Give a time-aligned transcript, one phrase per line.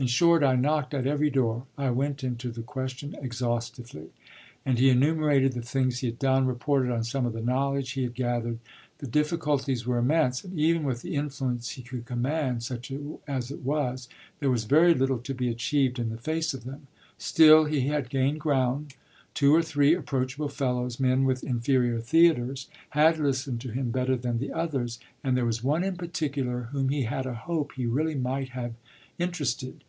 [0.00, 4.10] In short I knocked at every door, I went into the question exhaustively."
[4.64, 8.04] And he enumerated the things he had done, reported on some of the knowledge he
[8.04, 8.60] had gathered.
[8.98, 12.92] The difficulties were immense, and even with the influence he could command, such
[13.26, 14.08] as it was,
[14.38, 16.86] there was very little to be achieved in face of them.
[17.18, 18.94] Still he had gained ground:
[19.34, 24.38] two or three approachable fellows, men with inferior theatres, had listened to him better than
[24.38, 28.14] the others, and there was one in particular whom he had a hope he really
[28.14, 28.74] might have
[29.18, 29.82] interested.